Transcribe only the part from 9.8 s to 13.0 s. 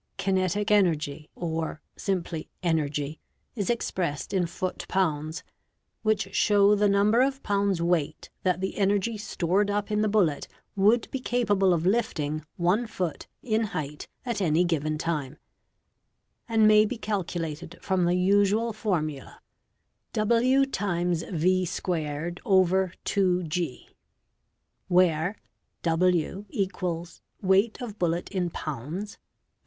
in the bullet would be capa ble of lifting 1